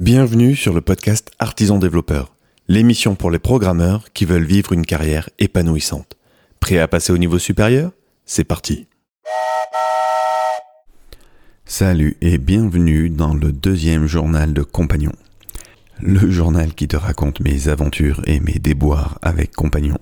Bienvenue 0.00 0.56
sur 0.56 0.72
le 0.72 0.80
podcast 0.80 1.30
Artisan 1.38 1.78
Développeur, 1.78 2.34
l'émission 2.68 3.16
pour 3.16 3.30
les 3.30 3.38
programmeurs 3.38 4.14
qui 4.14 4.24
veulent 4.24 4.46
vivre 4.46 4.72
une 4.72 4.86
carrière 4.86 5.28
épanouissante. 5.38 6.16
Prêt 6.58 6.78
à 6.78 6.88
passer 6.88 7.12
au 7.12 7.18
niveau 7.18 7.38
supérieur? 7.38 7.92
C'est 8.24 8.44
parti 8.44 8.88
Salut 11.66 12.16
et 12.22 12.38
bienvenue 12.38 13.10
dans 13.10 13.34
le 13.34 13.52
deuxième 13.52 14.06
journal 14.06 14.54
de 14.54 14.62
Compagnon. 14.62 15.12
Le 16.00 16.30
journal 16.30 16.72
qui 16.72 16.88
te 16.88 16.96
raconte 16.96 17.40
mes 17.40 17.68
aventures 17.68 18.22
et 18.26 18.40
mes 18.40 18.58
déboires 18.58 19.18
avec 19.20 19.52
Compagnon. 19.52 19.98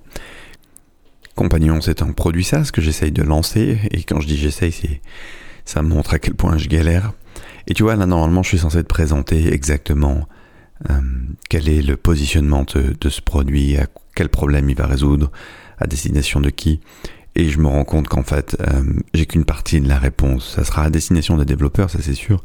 Compagnon, 1.34 1.80
c'est 1.80 2.02
un 2.02 2.12
produit 2.12 2.44
SaaS 2.44 2.70
que 2.72 2.80
j'essaye 2.80 3.10
de 3.10 3.24
lancer, 3.24 3.80
et 3.90 4.04
quand 4.04 4.20
je 4.20 4.28
dis 4.28 4.36
j'essaye, 4.36 5.00
ça 5.64 5.82
montre 5.82 6.14
à 6.14 6.20
quel 6.20 6.34
point 6.34 6.56
je 6.56 6.68
galère. 6.68 7.14
Et 7.68 7.74
tu 7.74 7.82
vois, 7.82 7.96
là, 7.96 8.06
normalement, 8.06 8.42
je 8.42 8.48
suis 8.48 8.58
censé 8.58 8.82
te 8.82 8.88
présenter 8.88 9.52
exactement 9.52 10.26
euh, 10.90 10.94
quel 11.50 11.68
est 11.68 11.82
le 11.82 11.96
positionnement 11.98 12.64
de, 12.64 13.08
ce 13.10 13.20
produit, 13.20 13.76
à 13.76 13.86
quel 14.14 14.30
problème 14.30 14.70
il 14.70 14.76
va 14.76 14.86
résoudre, 14.86 15.30
à 15.78 15.86
destination 15.86 16.40
de 16.40 16.48
qui. 16.48 16.80
Et 17.36 17.50
je 17.50 17.58
me 17.58 17.68
rends 17.68 17.84
compte 17.84 18.08
qu'en 18.08 18.22
fait, 18.22 18.56
euh, 18.60 18.82
j'ai 19.12 19.26
qu'une 19.26 19.44
partie 19.44 19.82
de 19.82 19.88
la 19.88 19.98
réponse. 19.98 20.54
Ça 20.56 20.64
sera 20.64 20.84
à 20.84 20.90
destination 20.90 21.36
des 21.36 21.44
développeurs, 21.44 21.90
ça 21.90 21.98
c'est 22.00 22.14
sûr. 22.14 22.42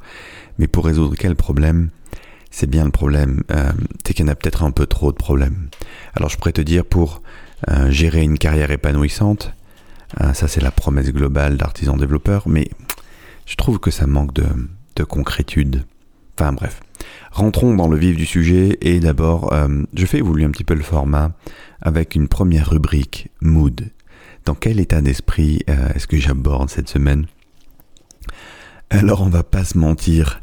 Mais 0.59 0.67
pour 0.67 0.85
résoudre 0.85 1.16
quel 1.17 1.35
problème, 1.35 1.89
c'est 2.52 2.69
bien 2.69 2.83
le 2.83 2.91
problème. 2.91 3.44
Euh, 3.49 3.71
c'est 4.05 4.13
qu'il 4.13 4.25
y 4.25 4.30
en 4.30 4.31
a 4.31 4.35
peut-être 4.35 4.63
un 4.63 4.71
peu 4.71 4.88
trop 4.88 5.13
de 5.13 5.17
problèmes. 5.17 5.69
Alors 6.16 6.30
je 6.30 6.38
pourrais 6.38 6.52
te 6.52 6.61
dire 6.61 6.85
pour 6.85 7.21
gérer 7.88 8.23
une 8.23 8.38
carrière 8.38 8.71
épanouissante, 8.71 9.53
ça 10.33 10.49
c'est 10.49 10.59
la 10.59 10.69
promesse 10.69 11.13
globale 11.13 11.55
d'artisan 11.55 11.95
développeur, 11.95 12.44
mais 12.45 12.69
je 13.45 13.55
trouve 13.55 13.80
que 13.80 13.89
ça 13.89 14.05
manque 14.05 14.33
de, 14.33 14.44
de 14.95 15.03
concrétude. 15.03 15.85
Enfin 16.38 16.53
bref. 16.53 16.79
Rentrons 17.31 17.75
dans 17.75 17.88
le 17.88 17.97
vif 17.97 18.15
du 18.15 18.25
sujet 18.25 18.77
et 18.81 18.99
d'abord, 18.99 19.53
euh, 19.53 19.83
je 19.93 20.05
fais 20.05 20.19
évoluer 20.19 20.45
un 20.45 20.52
petit 20.52 20.63
peu 20.63 20.73
le 20.73 20.83
format 20.83 21.31
avec 21.81 22.16
une 22.16 22.27
première 22.27 22.69
rubrique 22.69 23.30
mood. 23.41 23.89
Dans 24.45 24.55
quel 24.55 24.80
état 24.80 25.02
d'esprit 25.02 25.64
euh, 25.69 25.89
est-ce 25.95 26.08
que 26.08 26.17
j'aborde 26.17 26.69
cette 26.69 26.89
semaine? 26.89 27.27
Alors 28.89 29.21
on 29.21 29.30
va 29.30 29.44
pas 29.44 29.64
se 29.64 29.77
mentir, 29.77 30.41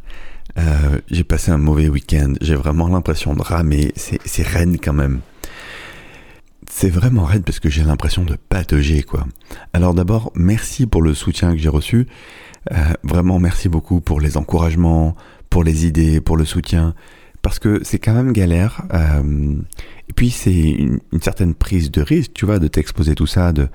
euh, 0.58 1.00
j'ai 1.10 1.24
passé 1.24 1.50
un 1.50 1.58
mauvais 1.58 1.88
week-end, 1.88 2.34
j'ai 2.40 2.56
vraiment 2.56 2.88
l'impression 2.88 3.34
de 3.34 3.42
ramer, 3.42 3.92
c'est 3.96 4.46
raide 4.46 4.78
quand 4.82 4.92
même. 4.92 5.20
C'est 6.72 6.88
vraiment 6.88 7.24
raide 7.24 7.42
parce 7.42 7.58
que 7.58 7.68
j'ai 7.68 7.82
l'impression 7.82 8.24
de 8.24 8.36
patauger 8.48 9.02
quoi. 9.02 9.26
Alors 9.72 9.92
d'abord, 9.92 10.30
merci 10.36 10.86
pour 10.86 11.02
le 11.02 11.14
soutien 11.14 11.50
que 11.52 11.58
j'ai 11.58 11.68
reçu. 11.68 12.06
Euh, 12.70 12.76
vraiment, 13.02 13.40
merci 13.40 13.68
beaucoup 13.68 14.00
pour 14.00 14.20
les 14.20 14.36
encouragements, 14.36 15.16
pour 15.50 15.64
les 15.64 15.84
idées, 15.84 16.20
pour 16.20 16.36
le 16.36 16.44
soutien, 16.44 16.94
parce 17.42 17.58
que 17.58 17.80
c'est 17.82 17.98
quand 17.98 18.14
même 18.14 18.32
galère. 18.32 18.82
Euh, 18.94 19.56
et 20.08 20.12
puis 20.12 20.30
c'est 20.30 20.52
une, 20.52 21.00
certaine 21.20 21.54
prise 21.54 21.90
de 21.90 22.02
risque, 22.02 22.32
tu 22.34 22.46
vois, 22.46 22.60
de 22.60 22.68
t'exposer 22.68 23.16
tout 23.16 23.26
ça, 23.26 23.52
de, 23.52 23.68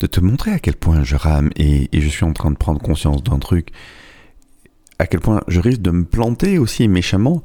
de 0.00 0.06
te 0.08 0.18
montrer 0.18 0.50
à 0.50 0.58
quel 0.58 0.74
point 0.74 1.04
je 1.04 1.14
rame 1.14 1.50
et, 1.56 1.88
je 1.92 2.08
suis 2.08 2.24
en 2.24 2.32
train 2.32 2.50
de 2.50 2.56
prendre 2.56 2.82
conscience 2.82 3.22
d'un 3.22 3.38
truc, 3.38 3.68
à 4.98 5.06
quel 5.06 5.20
point 5.20 5.42
je 5.46 5.60
risque 5.60 5.80
de 5.80 5.92
me 5.92 6.04
planter 6.04 6.58
aussi 6.58 6.88
méchamment. 6.88 7.44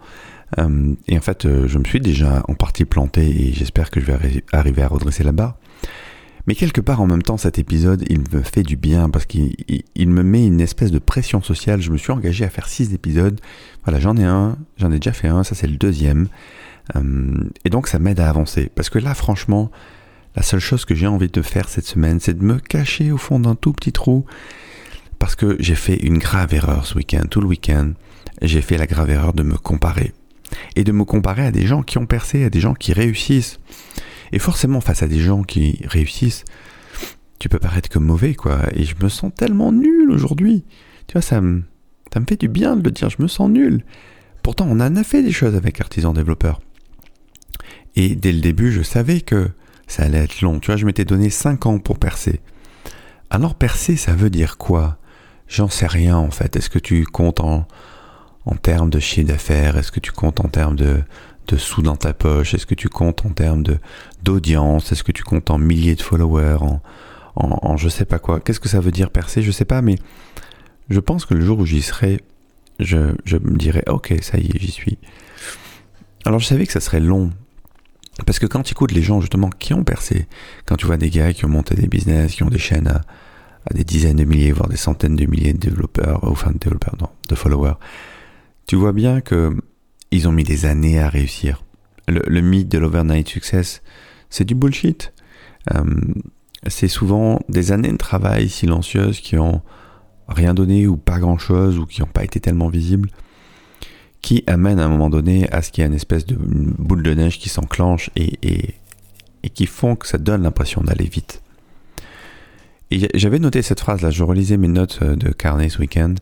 Euh, 0.58 0.94
et 1.08 1.18
en 1.18 1.22
fait, 1.22 1.48
je 1.68 1.78
me 1.78 1.84
suis 1.84 2.00
déjà 2.00 2.44
en 2.48 2.56
partie 2.56 2.86
planté 2.86 3.22
et 3.22 3.54
j'espère 3.54 3.90
que 3.90 4.00
je 4.00 4.06
vais 4.06 4.44
arriver 4.54 4.82
à 4.82 4.88
redresser 4.88 5.24
la 5.24 5.32
barre. 5.32 5.58
Mais 6.48 6.56
quelque 6.56 6.80
part 6.80 7.02
en 7.02 7.08
même 7.08 7.24
temps, 7.24 7.36
cet 7.36 7.60
épisode, 7.60 8.06
il 8.10 8.20
me 8.20 8.42
fait 8.42 8.64
du 8.64 8.78
bien 8.78 9.10
parce 9.10 9.26
qu'il 9.26 9.54
me 9.98 10.24
met 10.24 10.48
une 10.48 10.62
espèce 10.62 10.92
de 10.92 11.00
pression 11.00 11.42
sociale. 11.42 11.82
Je 11.82 11.92
me 11.92 11.98
suis 11.98 12.14
engagé 12.14 12.46
à 12.46 12.50
faire 12.50 12.70
six 12.70 12.94
épisodes. 12.94 13.40
Voilà, 13.84 14.00
j'en 14.00 14.16
ai 14.16 14.24
un, 14.24 14.58
j'en 14.78 14.90
ai 14.92 14.96
déjà 14.96 15.12
fait 15.12 15.28
un, 15.28 15.44
ça 15.44 15.56
c'est 15.56 15.68
le 15.68 15.76
deuxième. 15.76 16.30
Euh, 16.96 17.44
et 17.66 17.70
donc 17.70 17.90
ça 17.90 18.00
m'aide 18.00 18.22
à 18.22 18.30
avancer. 18.30 18.72
Parce 18.74 18.90
que 18.90 18.98
là, 18.98 19.14
franchement, 19.14 19.70
la 20.38 20.42
seule 20.42 20.62
chose 20.62 20.86
que 20.86 20.96
j'ai 20.96 21.08
envie 21.08 21.28
de 21.28 21.42
faire 21.42 21.68
cette 21.68 21.86
semaine, 21.86 22.22
c'est 22.22 22.38
de 22.38 22.44
me 22.44 22.60
cacher 22.60 23.12
au 23.12 23.18
fond 23.18 23.42
d'un 23.42 23.56
tout 23.56 23.74
petit 23.74 23.92
trou. 23.92 24.26
Parce 25.20 25.36
que 25.36 25.58
j'ai 25.60 25.76
fait 25.76 25.98
une 25.98 26.18
grave 26.18 26.54
erreur 26.54 26.86
ce 26.86 26.96
week-end, 26.96 27.24
tout 27.30 27.42
le 27.42 27.48
week-end. 27.48 27.92
J'ai 28.42 28.62
fait 28.62 28.78
la 28.78 28.88
grave 28.88 29.10
erreur 29.10 29.34
de 29.34 29.44
me 29.44 29.58
comparer. 29.58 30.14
Et 30.76 30.84
de 30.84 30.92
me 30.92 31.04
comparer 31.04 31.46
à 31.46 31.52
des 31.52 31.66
gens 31.66 31.84
qui 31.84 31.98
ont 31.98 32.06
percé, 32.06 32.44
à 32.44 32.50
des 32.50 32.60
gens 32.60 32.74
qui 32.74 32.94
réussissent. 32.94 33.60
Et 34.32 34.40
forcément, 34.40 34.82
face 34.82 35.04
à 35.04 35.08
des 35.08 35.20
gens 35.20 35.44
qui 35.44 35.82
réussissent, 35.86 36.46
tu 37.40 37.50
peux 37.50 37.60
paraître 37.60 37.90
comme 37.90 38.06
mauvais, 38.06 38.34
quoi. 38.34 38.62
Et 38.74 38.84
je 38.84 38.96
me 39.02 39.10
sens 39.10 39.32
tellement 39.36 39.72
nul 39.72 40.12
aujourd'hui. 40.12 40.64
Tu 41.08 41.14
vois, 41.14 41.22
ça 41.22 41.42
me, 41.42 41.64
ça 42.14 42.20
me 42.20 42.26
fait 42.26 42.38
du 42.38 42.48
bien 42.48 42.76
de 42.76 42.84
le 42.84 42.92
dire, 42.92 43.10
je 43.10 43.22
me 43.22 43.28
sens 43.28 43.50
nul. 43.50 43.84
Pourtant, 44.44 44.68
on 44.70 44.80
en 44.80 44.96
a 44.96 45.04
fait 45.04 45.24
des 45.24 45.32
choses 45.32 45.56
avec 45.56 45.80
Artisan 45.82 46.14
Développeur. 46.14 46.62
Et 47.96 48.16
dès 48.16 48.32
le 48.32 48.42
début, 48.42 48.72
je 48.72 48.82
savais 48.82 49.22
que 49.22 49.50
ça 49.88 50.04
allait 50.04 50.20
être 50.20 50.42
long. 50.42 50.60
Tu 50.60 50.68
vois, 50.68 50.78
je 50.78 50.86
m'étais 50.86 51.06
donné 51.06 51.30
5 51.30 51.66
ans 51.66 51.80
pour 51.80 52.00
percer. 52.00 52.42
Alors, 53.30 53.56
percer, 53.56 53.98
ça 53.98 54.14
veut 54.14 54.30
dire 54.30 54.58
quoi? 54.58 54.98
J'en 55.48 55.70
sais 55.70 55.88
rien, 55.88 56.18
en 56.18 56.32
fait. 56.32 56.56
Est-ce 56.56 56.70
que 56.70 56.80
tu 56.80 57.06
comptes 57.06 57.40
en, 57.40 57.68
en 58.48 58.56
termes 58.56 58.90
de 58.90 59.00
chiffre 59.00 59.28
d'affaires 59.28 59.78
Est-ce 59.78 59.92
que 59.92 60.00
tu 60.00 60.12
comptes 60.12 60.40
en 60.40 60.48
termes 60.48 60.76
de, 60.76 61.02
de 61.48 61.58
sous 61.58 61.82
dans 61.82 61.98
ta 61.98 62.14
poche? 62.14 62.54
Est-ce 62.54 62.66
que 62.66 62.76
tu 62.76 62.88
comptes 62.90 63.26
en 63.26 63.30
termes 63.30 63.64
d'audience? 64.24 64.92
Est-ce 64.92 65.04
que 65.04 65.12
tu 65.12 65.24
comptes 65.24 65.52
en 65.52 65.58
milliers 65.58 65.96
de 65.96 66.02
followers? 66.02 66.80
En, 67.36 67.78
je 67.78 67.88
sais 67.88 68.06
pas 68.06 68.18
quoi. 68.18 68.40
Qu'est-ce 68.40 68.60
que 68.60 68.70
ça 68.70 68.80
veut 68.80 68.90
dire 68.92 69.12
percer? 69.12 69.44
Je 69.44 69.52
sais 69.52 69.66
pas, 69.66 69.84
mais 69.84 69.98
je 70.90 71.00
pense 71.00 71.26
que 71.26 71.36
le 71.36 71.46
jour 71.46 71.60
où 71.60 71.66
j'y 71.66 71.84
serai, 71.84 72.22
je, 72.80 72.98
me 72.98 73.58
dirai 73.58 73.84
ok, 73.88 74.16
ça 74.22 74.40
y 74.40 74.48
est, 74.48 74.60
j'y 74.60 74.72
suis. 74.72 74.98
Alors 76.26 76.40
je 76.40 76.48
savais 76.48 76.66
que 76.66 76.74
ça 76.74 76.80
serait 76.80 77.02
long. 77.02 77.30
Parce 78.26 78.40
que 78.40 78.48
quand 78.48 78.64
tu 78.64 78.72
écoutes 78.72 78.94
les 78.94 79.04
gens 79.04 79.22
justement 79.22 79.52
qui 79.52 79.76
ont 79.76 79.84
percé, 79.84 80.28
quand 80.66 80.78
tu 80.78 80.88
vois 80.88 80.98
des 80.98 81.12
gars 81.12 81.34
qui 81.34 81.46
ont 81.46 81.50
monté 81.50 81.76
des 81.76 81.88
business, 81.88 82.34
qui 82.34 82.42
ont 82.42 82.50
des 82.50 82.58
chaînes 82.58 82.88
à, 82.88 83.02
à 83.70 83.74
des 83.76 83.84
dizaines 83.84 84.18
de 84.18 84.24
milliers, 84.24 84.52
voire 84.52 84.70
des 84.70 84.78
centaines 84.78 85.16
de 85.16 85.26
milliers 85.28 85.54
de 85.54 85.60
développeurs, 85.60 86.24
enfin 86.24 86.52
de 86.52 86.58
développeurs, 86.58 86.96
non, 87.00 87.10
de 87.30 87.36
followers, 87.36 87.76
tu 88.68 88.76
vois 88.76 88.94
bien 88.94 89.22
que 89.22 89.56
ils 90.12 90.28
ont 90.28 90.32
mis 90.32 90.44
des 90.44 90.66
années 90.66 91.00
à 91.00 91.10
réussir. 91.10 91.64
Le, 92.08 92.40
mythe 92.40 92.70
de 92.70 92.78
l'overnight 92.78 93.28
success, 93.28 93.82
c'est 94.30 94.46
du 94.46 94.56
bullshit. 94.56 95.14
Euh, 95.74 95.84
c'est 96.68 96.88
souvent 96.88 97.42
des 97.50 97.74
années 97.74 97.92
de 97.92 97.98
travail 97.98 98.48
silencieuses 98.48 99.20
qui 99.20 99.38
ont 99.38 99.62
rien 100.30 100.54
donné 100.54 100.88
ou 100.88 100.96
pas 100.96 101.20
grand 101.20 101.38
chose 101.38 101.78
ou 101.78 101.86
qui 101.86 102.00
n'ont 102.00 102.08
pas 102.08 102.24
été 102.24 102.40
tellement 102.40 102.70
visibles 102.70 103.10
qui 104.22 104.44
amènent 104.48 104.80
à 104.80 104.86
un 104.86 104.90
moment 104.90 105.10
donné 105.10 105.50
à 105.52 105.62
ce 105.62 105.72
qu'il 105.72 105.82
y 105.82 105.86
ait 105.86 105.88
une 105.88 105.96
espèce 105.96 106.26
de 106.26 106.36
boule 106.36 107.04
de 107.04 107.14
neige 107.14 107.40
qui 107.40 107.50
s'enclenche 107.50 108.10
et, 108.16 108.38
et, 108.42 108.76
et, 109.44 109.50
qui 109.50 109.66
font 109.66 109.96
que 109.96 110.08
ça 110.08 110.18
donne 110.18 110.44
l'impression 110.44 110.82
d'aller 110.82 111.06
vite. 111.06 111.42
Et 112.92 113.08
j'avais 113.16 113.40
noté 113.40 113.62
cette 113.62 113.80
phrase 113.80 114.02
là, 114.02 114.12
je 114.12 114.24
relisais 114.24 114.58
mes 114.58 114.68
notes 114.68 115.00
euh, 115.02 115.16
de 115.16 115.32
carnet 115.32 115.70
ce 115.70 115.80
week-end. 115.80 116.16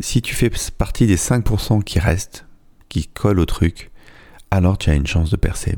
Si 0.00 0.20
tu 0.20 0.34
fais 0.34 0.50
partie 0.76 1.06
des 1.06 1.16
5% 1.16 1.82
qui 1.82 1.98
restent, 1.98 2.46
qui 2.88 3.06
colle 3.06 3.40
au 3.40 3.46
truc, 3.46 3.90
alors 4.50 4.78
tu 4.78 4.90
as 4.90 4.94
une 4.94 5.06
chance 5.06 5.30
de 5.30 5.36
percer. 5.36 5.76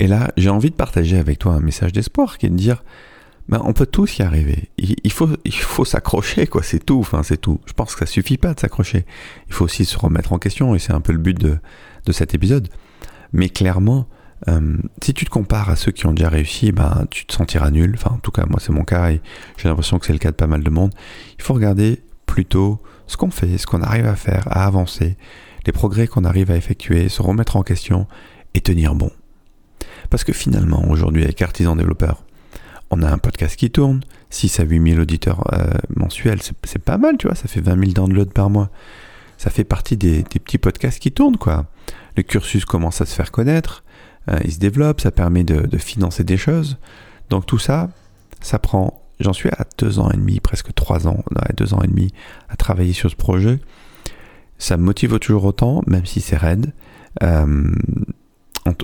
Et 0.00 0.06
là, 0.06 0.32
j'ai 0.36 0.50
envie 0.50 0.70
de 0.70 0.74
partager 0.74 1.18
avec 1.18 1.38
toi 1.38 1.54
un 1.54 1.60
message 1.60 1.92
d'espoir 1.92 2.38
qui 2.38 2.46
est 2.46 2.50
de 2.50 2.56
dire, 2.56 2.82
ben, 3.48 3.60
on 3.64 3.72
peut 3.72 3.86
tous 3.86 4.18
y 4.18 4.22
arriver. 4.22 4.70
Il, 4.78 5.12
faut, 5.12 5.28
il 5.44 5.52
faut 5.52 5.84
s'accrocher, 5.84 6.46
quoi. 6.46 6.62
C'est 6.62 6.78
tout. 6.78 7.00
Enfin, 7.00 7.22
c'est 7.22 7.36
tout. 7.36 7.60
Je 7.66 7.72
pense 7.72 7.94
que 7.94 8.00
ça 8.00 8.06
suffit 8.06 8.38
pas 8.38 8.54
de 8.54 8.60
s'accrocher. 8.60 9.04
Il 9.48 9.54
faut 9.54 9.64
aussi 9.64 9.84
se 9.84 9.98
remettre 9.98 10.32
en 10.32 10.38
question, 10.38 10.74
et 10.74 10.78
c'est 10.78 10.92
un 10.92 11.00
peu 11.00 11.12
le 11.12 11.18
but 11.18 11.38
de, 11.38 11.58
de 12.06 12.12
cet 12.12 12.34
épisode. 12.34 12.68
Mais 13.32 13.48
clairement, 13.48 14.06
euh, 14.48 14.78
si 15.02 15.14
tu 15.14 15.24
te 15.24 15.30
compares 15.30 15.68
à 15.68 15.76
ceux 15.76 15.92
qui 15.92 16.06
ont 16.06 16.12
déjà 16.12 16.28
réussi, 16.28 16.72
ben, 16.72 17.06
tu 17.10 17.26
te 17.26 17.32
sentiras 17.32 17.70
nul. 17.70 17.92
Enfin, 17.94 18.14
en 18.14 18.18
tout 18.18 18.30
cas, 18.30 18.46
moi, 18.46 18.58
c'est 18.60 18.72
mon 18.72 18.84
cas, 18.84 19.10
et 19.10 19.20
j'ai 19.56 19.68
l'impression 19.68 19.98
que 19.98 20.06
c'est 20.06 20.12
le 20.12 20.18
cas 20.18 20.30
de 20.30 20.36
pas 20.36 20.46
mal 20.46 20.62
de 20.62 20.70
monde. 20.70 20.94
Il 21.38 21.42
faut 21.42 21.54
regarder 21.54 22.02
plutôt 22.30 22.80
ce 23.08 23.16
qu'on 23.16 23.32
fait, 23.32 23.58
ce 23.58 23.66
qu'on 23.66 23.82
arrive 23.82 24.06
à 24.06 24.14
faire, 24.14 24.46
à 24.46 24.64
avancer, 24.64 25.16
les 25.66 25.72
progrès 25.72 26.06
qu'on 26.06 26.24
arrive 26.24 26.52
à 26.52 26.56
effectuer, 26.56 27.08
se 27.08 27.22
remettre 27.22 27.56
en 27.56 27.64
question 27.64 28.06
et 28.54 28.60
tenir 28.60 28.94
bon. 28.94 29.10
Parce 30.10 30.22
que 30.22 30.32
finalement, 30.32 30.88
aujourd'hui, 30.88 31.24
avec 31.24 31.42
Artisan 31.42 31.74
Développeur, 31.74 32.24
on 32.90 33.02
a 33.02 33.10
un 33.10 33.18
podcast 33.18 33.56
qui 33.56 33.72
tourne, 33.72 34.02
6 34.30 34.60
à 34.60 34.62
8 34.62 34.90
000 34.90 35.02
auditeurs 35.02 35.42
euh, 35.52 35.72
mensuels, 35.96 36.38
c'est 36.40 36.78
pas 36.78 36.98
mal, 36.98 37.16
tu 37.18 37.26
vois, 37.26 37.34
ça 37.34 37.48
fait 37.48 37.60
20 37.60 37.78
000 37.80 37.92
downloads 37.92 38.32
par 38.32 38.48
mois. 38.48 38.70
Ça 39.36 39.50
fait 39.50 39.64
partie 39.64 39.96
des, 39.96 40.22
petits 40.22 40.58
podcasts 40.58 41.00
qui 41.00 41.10
tournent, 41.10 41.36
quoi. 41.36 41.66
Le 42.16 42.22
cursus 42.22 42.64
commence 42.64 43.00
à 43.00 43.06
se 43.06 43.14
faire 43.16 43.32
connaître, 43.32 43.82
euh, 44.28 44.38
il 44.44 44.52
se 44.52 44.60
développe, 44.60 45.00
ça 45.00 45.10
permet 45.10 45.42
de, 45.42 45.78
financer 45.78 46.22
des 46.22 46.36
choses. 46.36 46.78
Donc 47.28 47.44
tout 47.44 47.58
ça, 47.58 47.90
ça 48.40 48.60
prend, 48.60 48.99
j'en 49.20 49.32
suis 49.32 49.48
à 49.50 49.66
deux 49.78 49.98
ans 49.98 50.10
et 50.10 50.16
demi, 50.16 50.40
presque 50.40 50.74
trois 50.74 51.06
ans, 51.06 51.22
deux 51.56 51.74
ans 51.74 51.80
et 51.82 51.88
demi 51.88 52.12
à 52.48 52.56
travailler 52.56 52.92
sur 52.92 53.10
ce 53.10 53.16
projet 53.16 53.60
ça 54.60 54.76
me 54.76 54.84
motive 54.84 55.18
toujours 55.18 55.44
autant, 55.46 55.82
même 55.86 56.06
si 56.06 56.20
c'est 56.20 56.36
raide, 56.36 56.72
euh, 57.22 57.72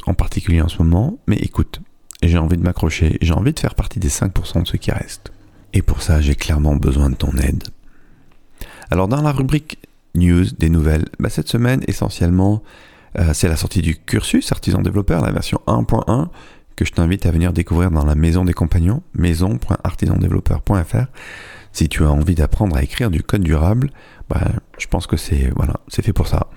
en, 0.06 0.14
particulier 0.14 0.62
en 0.62 0.68
ce 0.68 0.82
moment. 0.82 1.18
Mais 1.28 1.36
écoute, 1.36 1.80
j'ai 2.22 2.38
envie 2.38 2.56
de 2.56 2.62
m'accrocher, 2.62 3.18
j'ai 3.20 3.34
envie 3.34 3.52
de 3.52 3.60
faire 3.60 3.74
partie 3.74 4.00
des 4.00 4.08
5% 4.08 4.62
de 4.62 4.66
ceux 4.66 4.78
qui 4.78 4.90
restent. 4.90 5.32
Et 5.74 5.82
pour 5.82 6.02
ça, 6.02 6.20
j'ai 6.20 6.34
clairement 6.34 6.74
besoin 6.74 7.10
de 7.10 7.14
ton 7.14 7.32
aide. 7.36 7.62
Alors 8.90 9.06
dans 9.06 9.20
la 9.20 9.32
rubrique 9.32 9.78
news, 10.14 10.46
des 10.58 10.70
nouvelles 10.70 11.04
bah, 11.20 11.28
Cette 11.28 11.48
semaine, 11.48 11.82
essentiellement, 11.86 12.62
euh, 13.18 13.34
c'est 13.34 13.48
la 13.48 13.56
sortie 13.56 13.82
du 13.82 13.96
cursus 13.96 14.50
Artisan 14.52 14.80
Développeur, 14.80 15.20
la 15.22 15.30
version 15.30 15.60
1.1, 15.66 16.28
que 16.76 16.84
je 16.84 16.92
t'invite 16.92 17.26
à 17.26 17.30
venir 17.30 17.52
découvrir 17.52 17.90
dans 17.90 18.04
la 18.04 18.14
Maison 18.14 18.44
des 18.44 18.52
Compagnons, 18.52 19.02
maison.artisandéveloppeur.fr. 19.14 21.06
Si 21.72 21.88
tu 21.88 22.04
as 22.04 22.10
envie 22.10 22.34
d'apprendre 22.34 22.76
à 22.76 22.82
écrire 22.82 23.10
du 23.10 23.22
code 23.22 23.42
durable, 23.42 23.90
bah, 24.28 24.42
je 24.78 24.86
pense 24.86 25.06
que 25.06 25.16
c'est 25.16 25.50
voilà, 25.56 25.80
c'est 25.88 26.02
fait 26.02 26.12
pour 26.12 26.28
ça. 26.28 26.48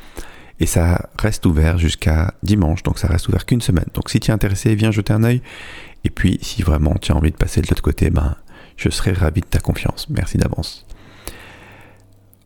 Et 0.60 0.66
ça 0.66 1.10
reste 1.18 1.46
ouvert 1.46 1.78
jusqu'à 1.78 2.34
dimanche, 2.44 2.84
donc 2.84 3.00
ça 3.00 3.08
reste 3.08 3.30
ouvert 3.30 3.46
qu'une 3.46 3.62
semaine. 3.62 3.88
Donc 3.94 4.10
si 4.10 4.20
tu 4.20 4.30
es 4.30 4.34
intéressé, 4.34 4.76
viens 4.76 4.92
jeter 4.92 5.14
un 5.14 5.24
œil. 5.24 5.42
Et 6.04 6.10
puis 6.10 6.38
si 6.42 6.62
vraiment 6.62 6.96
tu 7.02 7.12
as 7.12 7.16
envie 7.16 7.32
de 7.32 7.38
passer 7.38 7.62
de 7.62 7.68
l'autre 7.68 7.82
côté, 7.82 8.10
ben, 8.10 8.36
je 8.76 8.90
serai 8.90 9.14
ravi 9.14 9.42
de 9.42 9.46
ta 9.46 9.60
confiance. 9.60 10.08
Merci 10.10 10.38
d'avance. 10.38 10.86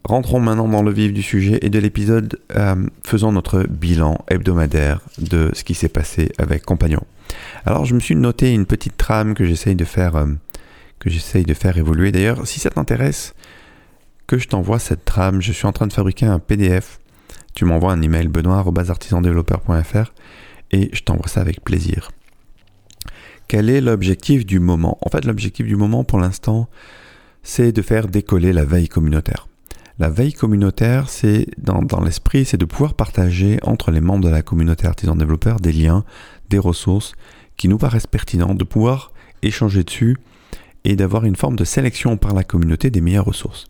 Rentrons 0.06 0.42
maintenant 0.42 0.68
dans 0.68 0.84
le 0.84 0.92
vif 0.92 1.14
du 1.14 1.22
sujet 1.22 1.60
et 1.62 1.70
de 1.70 1.80
l'épisode, 1.80 2.38
euh, 2.58 2.88
faisant 3.06 3.32
notre 3.32 3.64
bilan 3.64 4.18
hebdomadaire 4.28 5.00
de 5.18 5.50
ce 5.54 5.64
qui 5.64 5.76
s'est 5.76 5.88
passé 5.88 6.30
avec 6.38 6.64
Compagnon. 6.64 7.04
Alors 7.66 7.86
je 7.86 7.96
me 7.96 8.02
suis 8.02 8.16
noté 8.16 8.54
une 8.54 8.66
petite 8.66 8.98
trame 8.98 9.34
que 9.34 9.46
j'essaye 9.46 9.76
de 9.76 9.86
faire, 9.86 10.18
euh, 10.18 10.28
que 11.00 11.10
j'essaye 11.10 11.46
de 11.46 11.54
faire 11.54 11.78
évoluer. 11.78 12.12
D'ailleurs, 12.12 12.46
si 12.46 12.60
ça 12.60 12.70
t'intéresse, 12.70 13.34
que 14.28 14.38
je 14.38 14.50
t'envoie 14.50 14.80
cette 14.80 15.06
trame, 15.06 15.42
je 15.42 15.54
suis 15.54 15.68
en 15.68 15.72
train 15.72 15.88
de 15.88 15.94
fabriquer 15.94 16.26
un 16.26 16.40
PDF. 16.40 17.00
Tu 17.56 17.64
m'envoies 17.64 17.94
un 17.94 18.02
email 18.02 18.28
benoît@artisandéveloppeur.fr 18.28 20.14
et 20.72 20.90
je 20.92 21.02
t'envoie 21.04 21.30
ça 21.30 21.40
avec 21.40 21.64
plaisir. 21.64 22.12
Quel 23.48 23.70
est 23.70 23.80
l'objectif 23.80 24.46
du 24.46 24.60
moment? 24.60 24.98
En 25.02 25.10
fait, 25.10 25.24
l'objectif 25.24 25.66
du 25.66 25.78
moment 25.78 26.04
pour 26.04 26.20
l'instant, 26.20 26.68
c'est 27.42 27.72
de 27.72 27.82
faire 27.82 28.08
décoller 28.08 28.52
la 28.52 28.66
veille 28.66 28.90
communautaire. 28.90 29.48
La 30.00 30.10
veille 30.10 30.34
communautaire, 30.34 31.08
c'est 31.08 31.48
dans, 31.58 32.02
l'esprit, 32.02 32.46
c'est 32.46 32.58
de 32.58 32.66
pouvoir 32.66 32.96
partager 32.96 33.60
entre 33.62 33.92
les 33.92 34.02
membres 34.02 34.24
de 34.24 34.30
la 34.30 34.42
communauté 34.42 34.88
artisan 34.88 35.16
développeur 35.16 35.60
des 35.60 35.72
liens, 35.72 36.04
des 36.50 36.58
ressources 36.58 37.14
qui 37.58 37.68
nous 37.68 37.78
paraissent 37.78 38.08
pertinents, 38.08 38.56
de 38.56 38.64
pouvoir 38.64 39.12
échanger 39.44 39.84
dessus 39.84 40.18
et 40.84 40.96
d'avoir 40.96 41.26
une 41.26 41.36
forme 41.36 41.56
de 41.56 41.64
sélection 41.64 42.18
par 42.18 42.34
la 42.34 42.44
communauté 42.44 42.90
des 42.90 43.02
meilleures 43.02 43.26
ressources. 43.26 43.66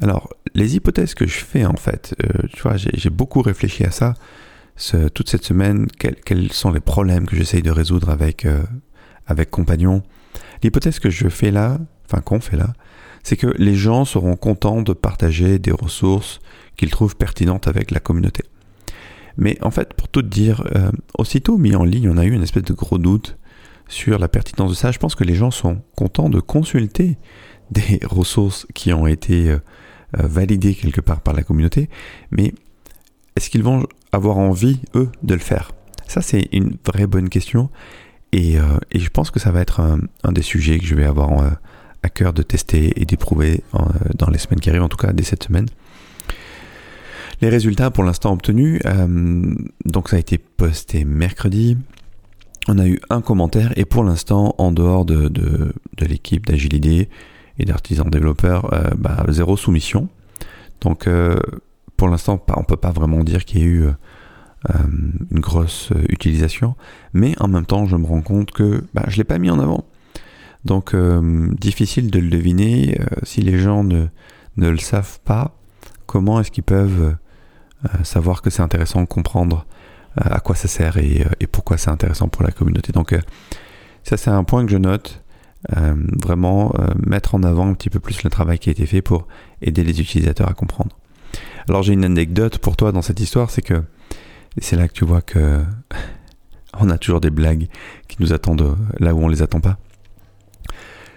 Alors, 0.00 0.34
les 0.54 0.74
hypothèses 0.76 1.14
que 1.14 1.26
je 1.26 1.38
fais 1.38 1.64
en 1.64 1.76
fait, 1.76 2.14
euh, 2.24 2.46
tu 2.52 2.62
vois, 2.62 2.76
j'ai 2.76 3.10
beaucoup 3.10 3.42
réfléchi 3.42 3.84
à 3.84 3.90
ça 3.90 4.14
toute 5.14 5.28
cette 5.28 5.44
semaine, 5.44 5.86
quels, 5.98 6.52
sont 6.52 6.72
les 6.72 6.80
problèmes 6.80 7.26
que 7.26 7.36
j'essaye 7.36 7.62
de 7.62 7.70
résoudre 7.70 8.08
avec, 8.08 8.46
euh, 8.46 8.62
avec 9.26 9.50
Compagnon. 9.50 10.02
L'hypothèse 10.62 10.98
que 10.98 11.10
je 11.10 11.28
fais 11.28 11.50
là, 11.50 11.78
enfin 12.06 12.22
qu'on 12.22 12.40
fait 12.40 12.56
là, 12.56 12.72
c'est 13.22 13.36
que 13.36 13.48
les 13.58 13.74
gens 13.74 14.04
seront 14.04 14.36
contents 14.36 14.82
de 14.82 14.92
partager 14.92 15.58
des 15.58 15.72
ressources 15.72 16.40
qu'ils 16.76 16.90
trouvent 16.90 17.16
pertinentes 17.16 17.68
avec 17.68 17.90
la 17.90 18.00
communauté. 18.00 18.44
Mais 19.36 19.58
en 19.62 19.70
fait, 19.70 19.94
pour 19.94 20.08
tout 20.08 20.22
dire, 20.22 20.62
euh, 20.76 20.90
aussitôt 21.18 21.56
mis 21.56 21.74
en 21.74 21.84
ligne, 21.84 22.08
on 22.10 22.18
a 22.18 22.24
eu 22.24 22.32
une 22.32 22.42
espèce 22.42 22.64
de 22.64 22.72
gros 22.72 22.98
doute 22.98 23.36
sur 23.88 24.18
la 24.18 24.28
pertinence 24.28 24.70
de 24.70 24.76
ça. 24.76 24.92
Je 24.92 24.98
pense 24.98 25.14
que 25.14 25.24
les 25.24 25.34
gens 25.34 25.50
sont 25.50 25.82
contents 25.96 26.28
de 26.28 26.40
consulter 26.40 27.16
des 27.70 28.00
ressources 28.04 28.66
qui 28.74 28.92
ont 28.92 29.06
été 29.06 29.50
euh, 29.50 29.58
euh, 30.18 30.26
validées 30.26 30.74
quelque 30.74 31.00
part 31.00 31.20
par 31.20 31.34
la 31.34 31.42
communauté, 31.42 31.88
mais 32.30 32.52
est-ce 33.36 33.48
qu'ils 33.50 33.62
vont 33.62 33.86
avoir 34.12 34.38
envie, 34.38 34.80
eux, 34.94 35.10
de 35.22 35.34
le 35.34 35.40
faire? 35.40 35.72
Ça, 36.06 36.20
c'est 36.20 36.48
une 36.52 36.76
vraie 36.84 37.06
bonne 37.06 37.28
question. 37.28 37.70
Et, 38.32 38.56
je 38.94 39.08
pense 39.08 39.30
que 39.30 39.40
ça 39.40 39.50
va 39.50 39.60
être 39.60 39.80
un, 39.80 40.32
des 40.32 40.42
sujets 40.42 40.78
que 40.78 40.84
je 40.84 40.94
vais 40.94 41.04
avoir 41.04 41.30
à 42.02 42.08
cœur 42.08 42.32
de 42.32 42.42
tester 42.42 43.00
et 43.00 43.04
d'éprouver 43.04 43.62
euh, 43.74 43.78
dans 44.16 44.28
les 44.28 44.38
semaines 44.38 44.60
qui 44.60 44.70
arrivent, 44.70 44.82
en 44.82 44.88
tout 44.88 44.96
cas 44.96 45.12
dès 45.12 45.22
cette 45.22 45.44
semaine. 45.44 45.66
Les 47.40 47.48
résultats 47.48 47.90
pour 47.90 48.04
l'instant 48.04 48.32
obtenus, 48.32 48.80
euh, 48.84 49.54
donc 49.84 50.08
ça 50.08 50.16
a 50.16 50.18
été 50.18 50.38
posté 50.38 51.04
mercredi. 51.04 51.76
On 52.68 52.78
a 52.78 52.86
eu 52.86 53.00
un 53.08 53.22
commentaire 53.22 53.72
et 53.76 53.84
pour 53.84 54.04
l'instant, 54.04 54.54
en 54.58 54.72
dehors 54.72 55.04
de, 55.04 55.28
de, 55.28 55.72
l'équipe 56.00 56.46
d'Agilidé 56.46 57.08
et 57.58 57.64
d'artisans 57.64 58.08
développeurs, 58.08 58.72
euh, 58.72 58.90
bah, 58.96 59.24
zéro 59.28 59.56
soumission. 59.56 60.08
Donc 60.82 61.08
pour 61.96 62.08
l'instant, 62.08 62.42
on 62.56 62.60
ne 62.60 62.64
peut 62.64 62.76
pas 62.76 62.90
vraiment 62.90 63.22
dire 63.22 63.44
qu'il 63.44 63.60
y 63.60 63.62
a 63.62 63.66
eu 63.66 63.84
une 64.74 65.40
grosse 65.40 65.92
utilisation, 66.08 66.74
mais 67.12 67.34
en 67.38 67.48
même 67.48 67.66
temps, 67.66 67.84
je 67.84 67.96
me 67.96 68.06
rends 68.06 68.22
compte 68.22 68.50
que 68.50 68.82
bah, 68.94 69.04
je 69.08 69.12
ne 69.12 69.16
l'ai 69.18 69.24
pas 69.24 69.38
mis 69.38 69.50
en 69.50 69.58
avant. 69.58 69.84
Donc 70.64 70.94
euh, 70.94 71.48
difficile 71.58 72.10
de 72.10 72.18
le 72.18 72.28
deviner. 72.28 72.98
Euh, 73.00 73.04
si 73.22 73.40
les 73.40 73.58
gens 73.58 73.84
ne, 73.84 74.06
ne 74.56 74.68
le 74.68 74.78
savent 74.78 75.20
pas, 75.20 75.56
comment 76.06 76.40
est-ce 76.40 76.50
qu'ils 76.50 76.64
peuvent 76.64 77.16
euh, 77.84 77.88
savoir 78.04 78.42
que 78.42 78.50
c'est 78.50 78.62
intéressant 78.62 79.06
comprendre 79.06 79.66
à 80.16 80.40
quoi 80.40 80.56
ça 80.56 80.66
sert 80.66 80.96
et, 80.96 81.24
et 81.38 81.46
pourquoi 81.46 81.78
c'est 81.78 81.88
intéressant 81.88 82.26
pour 82.26 82.42
la 82.42 82.50
communauté. 82.50 82.90
Donc 82.90 83.14
ça 84.02 84.16
c'est 84.16 84.30
un 84.30 84.42
point 84.42 84.66
que 84.66 84.72
je 84.72 84.76
note. 84.76 85.22
vraiment 86.20 86.74
mettre 87.06 87.36
en 87.36 87.44
avant 87.44 87.68
un 87.68 87.74
petit 87.74 87.90
peu 87.90 88.00
plus 88.00 88.24
le 88.24 88.28
travail 88.28 88.58
qui 88.58 88.70
a 88.70 88.72
été 88.72 88.86
fait 88.86 89.02
pour 89.02 89.28
aider 89.62 89.84
les 89.84 90.00
utilisateurs 90.00 90.48
à 90.48 90.52
comprendre. 90.52 90.98
Alors 91.68 91.84
j'ai 91.84 91.92
une 91.92 92.04
anecdote 92.04 92.58
pour 92.58 92.76
toi 92.76 92.90
dans 92.90 93.02
cette 93.02 93.20
histoire, 93.20 93.52
c'est 93.52 93.62
que 93.62 93.84
c'est 94.58 94.74
là 94.74 94.88
que 94.88 94.94
tu 94.94 95.04
vois 95.04 95.22
que 95.22 95.62
on 96.80 96.90
a 96.90 96.98
toujours 96.98 97.20
des 97.20 97.30
blagues 97.30 97.68
qui 98.08 98.16
nous 98.18 98.32
attendent 98.32 98.76
là 98.98 99.14
où 99.14 99.22
on 99.22 99.28
les 99.28 99.42
attend 99.42 99.60
pas. 99.60 99.78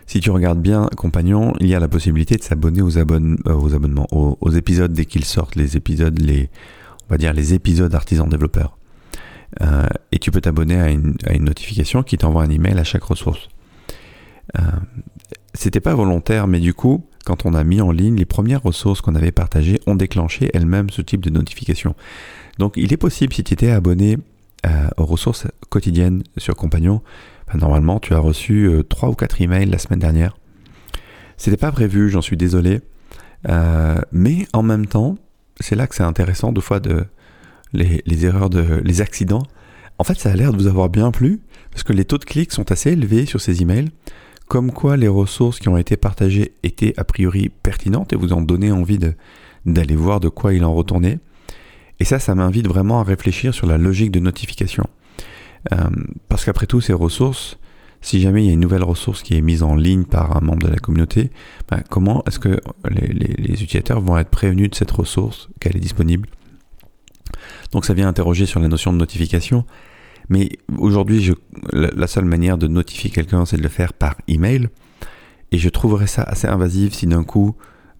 Si 0.05 0.19
tu 0.19 0.31
regardes 0.31 0.61
bien 0.61 0.89
Compagnon, 0.97 1.53
il 1.59 1.67
y 1.67 1.75
a 1.75 1.79
la 1.79 1.87
possibilité 1.87 2.35
de 2.35 2.43
s'abonner 2.43 2.81
aux, 2.81 2.97
euh, 2.97 3.01
abonnements, 3.01 4.07
aux, 4.11 4.51
épisodes 4.51 4.91
dès 4.91 5.05
qu'ils 5.05 5.25
sortent, 5.25 5.55
les 5.55 5.77
épisodes, 5.77 6.19
les, 6.19 6.49
on 7.07 7.13
va 7.13 7.17
dire 7.17 7.33
les 7.33 7.53
épisodes 7.53 7.93
artisans 7.95 8.27
développeurs. 8.27 8.77
Euh, 9.61 9.87
et 10.11 10.19
tu 10.19 10.31
peux 10.31 10.41
t'abonner 10.41 10.79
à 10.79 10.89
une, 10.89 11.15
notification 11.39 12.03
qui 12.03 12.17
t'envoie 12.17 12.43
un 12.43 12.49
email 12.49 12.77
à 12.77 12.83
chaque 12.83 13.03
ressource. 13.03 13.47
Euh, 14.59 14.61
c'était 15.53 15.79
pas 15.79 15.93
volontaire, 15.93 16.47
mais 16.47 16.59
du 16.59 16.73
coup, 16.73 17.05
quand 17.25 17.45
on 17.45 17.53
a 17.53 17.63
mis 17.63 17.79
en 17.79 17.91
ligne 17.91 18.15
les 18.15 18.25
premières 18.25 18.63
ressources 18.63 19.01
qu'on 19.01 19.15
avait 19.15 19.31
partagées, 19.31 19.79
ont 19.87 19.95
déclenché 19.95 20.49
elles-mêmes 20.53 20.89
ce 20.89 21.01
type 21.01 21.21
de 21.21 21.29
notification. 21.29 21.95
Donc, 22.59 22.73
il 22.75 22.91
est 22.91 22.97
possible, 22.97 23.33
si 23.33 23.43
tu 23.43 23.53
étais 23.53 23.71
abonné 23.71 24.17
aux 24.97 25.05
ressources 25.05 25.45
quotidiennes 25.69 26.23
sur 26.37 26.55
Compagnon, 26.55 27.01
normalement, 27.55 27.99
tu 27.99 28.13
as 28.13 28.19
reçu 28.19 28.65
euh, 28.65 28.83
trois 28.83 29.09
ou 29.09 29.13
quatre 29.13 29.41
emails 29.41 29.65
la 29.65 29.77
semaine 29.77 29.99
dernière. 29.99 30.37
C'était 31.37 31.57
pas 31.57 31.71
prévu, 31.71 32.09
j'en 32.09 32.21
suis 32.21 32.37
désolé. 32.37 32.81
Euh, 33.49 33.99
mais 34.11 34.47
en 34.53 34.63
même 34.63 34.85
temps, 34.85 35.15
c'est 35.59 35.75
là 35.75 35.87
que 35.87 35.95
c'est 35.95 36.03
intéressant, 36.03 36.51
deux 36.51 36.61
fois, 36.61 36.79
de 36.79 37.05
les, 37.73 38.25
erreurs, 38.25 38.49
de, 38.49 38.81
les 38.83 39.01
accidents. 39.01 39.43
En 39.97 40.03
fait, 40.03 40.19
ça 40.19 40.31
a 40.31 40.35
l'air 40.35 40.51
de 40.51 40.57
vous 40.57 40.67
avoir 40.67 40.89
bien 40.89 41.11
plu, 41.11 41.41
parce 41.71 41.83
que 41.83 41.93
les 41.93 42.05
taux 42.05 42.17
de 42.17 42.25
clics 42.25 42.51
sont 42.51 42.71
assez 42.71 42.91
élevés 42.91 43.25
sur 43.25 43.41
ces 43.41 43.61
emails, 43.61 43.89
comme 44.47 44.71
quoi 44.71 44.97
les 44.97 45.07
ressources 45.07 45.59
qui 45.59 45.69
ont 45.69 45.77
été 45.77 45.97
partagées 45.97 46.53
étaient 46.63 46.93
a 46.97 47.03
priori 47.03 47.49
pertinentes 47.49 48.13
et 48.13 48.15
vous 48.15 48.33
ont 48.33 48.41
donné 48.41 48.71
envie 48.71 48.99
d'aller 49.65 49.95
voir 49.95 50.19
de 50.19 50.29
quoi 50.29 50.53
il 50.53 50.63
en 50.65 50.73
retournait. 50.73 51.19
Et 51.99 52.05
ça, 52.05 52.19
ça 52.19 52.35
m'invite 52.35 52.67
vraiment 52.67 52.99
à 52.99 53.03
réfléchir 53.03 53.53
sur 53.53 53.67
la 53.67 53.77
logique 53.77 54.11
de 54.11 54.19
notification. 54.19 54.87
Euh, 55.71 55.89
parce 56.29 56.45
qu'après 56.45 56.65
tout, 56.65 56.81
ces 56.81 56.93
ressources, 56.93 57.57
si 58.01 58.19
jamais 58.19 58.43
il 58.43 58.47
y 58.47 58.49
a 58.49 58.53
une 58.53 58.59
nouvelle 58.59 58.83
ressource 58.83 59.23
qui 59.23 59.37
est 59.37 59.41
mise 59.41 59.63
en 59.63 59.75
ligne 59.75 60.03
par 60.03 60.35
un 60.35 60.41
membre 60.41 60.67
de 60.67 60.71
la 60.71 60.77
communauté, 60.77 61.31
ben, 61.69 61.81
comment 61.89 62.23
est-ce 62.27 62.37
que 62.37 62.59
les, 62.89 63.63
utilisateurs 63.63 64.01
vont 64.01 64.17
être 64.17 64.29
prévenus 64.29 64.69
de 64.69 64.75
cette 64.75 64.91
ressource, 64.91 65.49
qu'elle 65.59 65.77
est 65.77 65.81
disponible? 65.81 66.27
Donc 67.71 67.85
ça 67.85 67.93
vient 67.93 68.07
interroger 68.07 68.45
sur 68.45 68.59
la 68.59 68.67
notion 68.67 68.91
de 68.91 68.97
notification. 68.97 69.65
Mais 70.29 70.51
aujourd'hui, 70.77 71.33
la, 71.71 72.07
seule 72.07 72.25
manière 72.25 72.57
de 72.57 72.67
notifier 72.67 73.09
quelqu'un, 73.09 73.45
c'est 73.45 73.57
de 73.57 73.63
le 73.63 73.69
faire 73.69 73.93
par 73.93 74.15
email. 74.27 74.69
Et 75.51 75.57
je 75.57 75.69
trouverais 75.69 76.07
ça 76.07 76.23
assez 76.23 76.47
invasif 76.47 76.93
si 76.93 77.07
d'un 77.07 77.23
coup, 77.23 77.55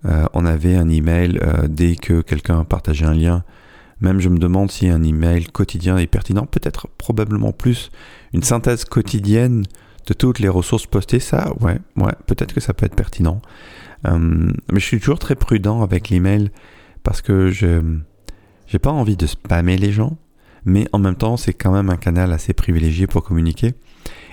euh, 0.05 0.25
on 0.34 0.46
avait 0.46 0.75
un 0.75 0.89
email 0.89 1.39
euh, 1.41 1.67
dès 1.67 1.96
que 1.96 2.22
quelqu'un 2.22 2.63
partageait 2.65 3.05
un 3.05 3.13
lien 3.13 3.43
même 4.03 4.19
je 4.19 4.29
me 4.29 4.38
demande 4.38 4.69
si 4.69 4.89
un 4.89 5.01
email 5.01 5.45
quotidien 5.45 5.98
est 5.98 6.07
pertinent, 6.07 6.45
peut-être 6.45 6.88
probablement 6.98 7.53
plus 7.53 7.89
une 8.33 8.43
synthèse 8.43 8.86
quotidienne 8.86 9.63
de 10.05 10.13
toutes 10.13 10.39
les 10.39 10.50
ressources 10.50 10.86
postées, 10.86 11.19
ça, 11.19 11.53
ouais, 11.62 11.79
ouais, 11.95 12.12
peut-être 12.27 12.53
que 12.53 12.60
ça 12.60 12.74
peut 12.74 12.86
être 12.86 12.95
pertinent. 12.95 13.41
Euh, 14.05 14.51
mais 14.72 14.79
je 14.79 14.86
suis 14.86 15.00
toujours 15.00 15.19
très 15.19 15.36
prudent 15.36 15.81
avec 15.81 16.10
l'email 16.10 16.51
parce 17.03 17.22
que 17.22 17.50
je 17.50 17.81
j'ai 18.67 18.79
pas 18.79 18.91
envie 18.91 19.15
de 19.15 19.25
spammer 19.25 19.77
les 19.77 19.91
gens, 19.91 20.17
mais 20.65 20.88
en 20.91 21.00
même 21.00 21.15
temps, 21.15 21.38
c'est 21.38 21.53
quand 21.53 21.72
même 21.72 21.89
un 21.89 21.98
canal 21.98 22.33
assez 22.33 22.53
privilégié 22.53 23.07
pour 23.07 23.24
communiquer. 23.24 23.74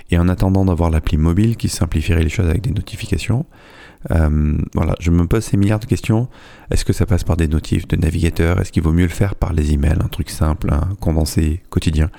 Et 0.09 0.17
en 0.17 0.27
attendant 0.27 0.65
d'avoir 0.65 0.89
l'appli 0.89 1.17
mobile 1.17 1.55
qui 1.55 1.69
simplifierait 1.69 2.23
les 2.23 2.29
choses 2.29 2.49
avec 2.49 2.61
des 2.61 2.71
notifications, 2.71 3.45
euh, 4.09 4.57
voilà, 4.73 4.95
je 4.99 5.11
me 5.11 5.27
pose 5.27 5.43
ces 5.43 5.57
milliards 5.57 5.79
de 5.79 5.85
questions. 5.85 6.27
Est-ce 6.71 6.85
que 6.85 6.93
ça 6.93 7.05
passe 7.05 7.23
par 7.23 7.37
des 7.37 7.47
notifs 7.47 7.87
de 7.87 7.95
navigateur 7.95 8.59
Est-ce 8.59 8.71
qu'il 8.71 8.81
vaut 8.81 8.93
mieux 8.93 9.03
le 9.03 9.09
faire 9.09 9.35
par 9.35 9.53
les 9.53 9.73
emails 9.73 9.99
Un 10.03 10.07
truc 10.07 10.29
simple, 10.29 10.73
un 10.73 10.95
condensé 10.99 11.61
quotidien? 11.69 12.09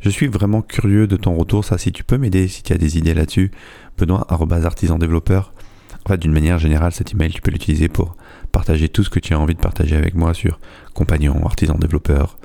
Je 0.00 0.10
suis 0.10 0.26
vraiment 0.26 0.62
curieux 0.62 1.06
de 1.06 1.16
ton 1.16 1.34
retour. 1.34 1.64
Ça, 1.64 1.78
si 1.78 1.92
tu 1.92 2.02
peux 2.02 2.18
m'aider, 2.18 2.48
si 2.48 2.62
tu 2.62 2.72
as 2.72 2.78
des 2.78 2.98
idées 2.98 3.14
là-dessus, 3.14 3.52
Benoît, 3.98 4.26
artisan 4.64 4.98
développeur. 4.98 5.52
En 6.04 6.08
fait, 6.08 6.18
d'une 6.18 6.32
manière 6.32 6.58
générale, 6.58 6.92
cet 6.92 7.12
email, 7.12 7.30
tu 7.30 7.40
peux 7.40 7.52
l'utiliser 7.52 7.88
pour 7.88 8.16
partager 8.50 8.88
tout 8.88 9.04
ce 9.04 9.10
que 9.10 9.20
tu 9.20 9.34
as 9.34 9.38
envie 9.38 9.54
de 9.54 9.60
partager 9.60 9.96
avec 9.96 10.14
moi 10.14 10.34
sur 10.34 10.58
compagnon, 10.92 11.44
artisan 11.44 11.74
développeur 11.74 12.38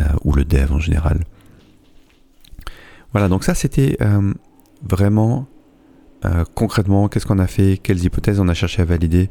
euh, 0.00 0.04
ou 0.22 0.32
le 0.32 0.44
dev 0.44 0.72
en 0.72 0.78
général. 0.78 1.24
Voilà, 3.12 3.28
donc 3.28 3.42
ça 3.42 3.54
c'était 3.54 3.96
euh, 4.00 4.32
vraiment 4.82 5.48
concrètement 6.54 7.08
qu'est-ce 7.08 7.26
qu'on 7.26 7.38
a 7.38 7.46
fait, 7.46 7.78
quelles 7.82 8.04
hypothèses 8.04 8.40
on 8.40 8.48
a 8.48 8.54
cherché 8.54 8.82
à 8.82 8.84
valider? 8.84 9.30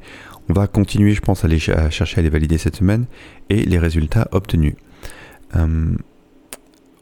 On 0.50 0.54
va 0.54 0.68
continuer, 0.68 1.14
je 1.14 1.22
pense, 1.22 1.46
à, 1.46 1.48
les, 1.48 1.60
chercher 1.60 2.20
à 2.20 2.22
les 2.22 2.30
valider 2.30 2.58
cette 2.58 2.78
semaine 2.78 3.06
et 3.50 3.64
les 3.64 3.78
résultats 3.78 4.28
obtenus. 4.32 4.74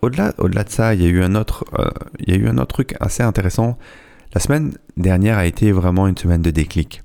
au-delà, 0.01 0.34
au-delà 0.38 0.63
de 0.63 0.70
ça, 0.70 0.94
il 0.94 1.01
y 1.01 1.06
a 1.06 1.10
eu 1.10 1.24
un 1.24 1.36
autre, 1.36 1.65
il 2.20 2.34
y 2.34 2.38
a 2.38 2.39
eu 2.39 2.48
un 2.48 2.58
autre 2.58 2.74
truc 2.74 2.96
assez 3.00 3.24
intéressant. 3.24 3.77
La 4.34 4.41
semaine 4.41 4.74
dernière 4.98 5.38
a 5.38 5.46
été 5.46 5.72
vraiment 5.72 6.08
une 6.08 6.17
semaine 6.17 6.41
de 6.41 6.51
déclic. 6.51 7.01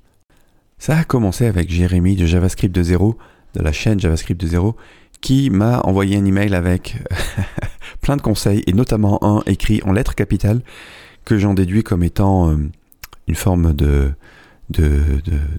Ça 0.78 0.98
a 0.98 1.04
commencé 1.04 1.46
avec 1.46 1.70
Jérémy 1.70 2.16
de 2.16 2.26
JavaScript 2.26 2.74
de 2.74 2.82
zéro, 2.82 3.16
de 3.54 3.62
la 3.62 3.70
chaîne 3.70 4.00
JavaScript 4.00 4.40
de 4.40 4.48
zéro, 4.48 4.76
qui 5.20 5.48
m'a 5.48 5.78
envoyé 5.84 6.16
un 6.16 6.24
email 6.24 6.56
avec 6.56 6.96
plein 8.00 8.16
de 8.16 8.22
conseils, 8.22 8.64
et 8.66 8.72
notamment 8.72 9.22
un 9.22 9.42
écrit 9.46 9.80
en 9.84 9.92
lettres 9.92 10.16
capitales, 10.16 10.60
que 11.24 11.38
j'en 11.38 11.54
déduis 11.54 11.82
comme 11.82 12.02
étant 12.02 12.50
euh, 12.50 12.56
une 13.28 13.34
forme 13.34 13.72
de, 13.74 14.12
de, 14.70 15.00